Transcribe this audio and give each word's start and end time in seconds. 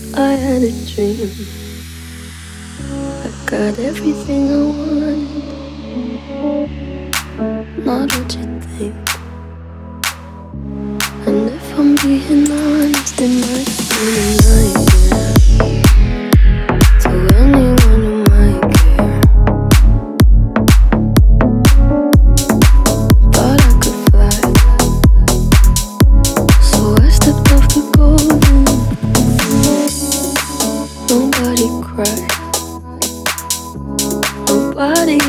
I 0.00 0.32
had 0.32 0.62
a 0.62 0.72
dream. 0.86 1.30
I 3.10 3.30
got 3.46 3.78
everything 3.78 4.50
I 4.50 4.62
wanted. 4.64 5.37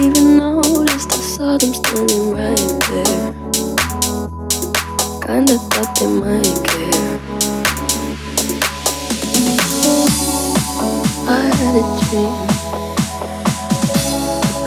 Even 0.01 0.37
noticed. 0.37 1.11
I 1.13 1.17
saw 1.17 1.57
them 1.57 1.73
standing 1.73 2.31
right 2.31 2.81
there. 2.89 3.33
Kinda 5.25 5.57
thought 5.71 5.91
they 5.99 6.07
might 6.07 6.59
care. 6.65 7.19
I 11.27 11.43
had 11.59 11.75
a 11.75 11.85
dream. 12.05 12.35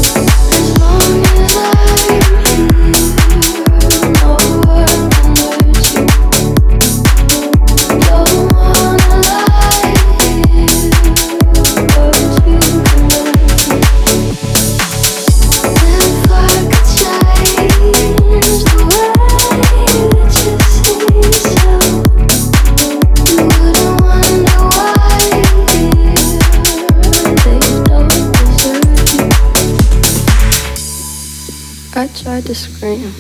I 32.04 32.08
tried 32.08 32.46
to 32.48 32.54
scream, 32.54 33.14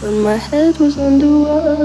but 0.00 0.10
my 0.10 0.34
head 0.34 0.76
was 0.80 0.98
underwater. 0.98 1.84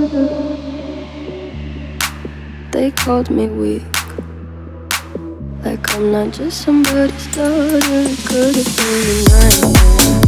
They 2.72 2.90
called 2.90 3.30
me 3.30 3.46
weak. 3.46 3.84
Like 5.64 5.94
I'm 5.94 6.12
not 6.12 6.34
just 6.34 6.64
somebody's 6.64 7.28
daughter. 7.36 7.82
Could 8.26 8.56
have 8.56 8.78
been 8.78 9.22
a 9.22 9.30
nightmare. 9.30 10.25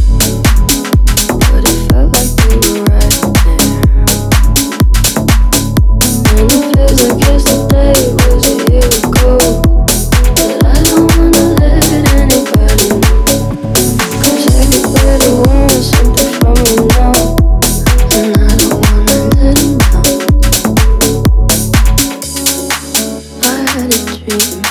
Them 24.28 24.67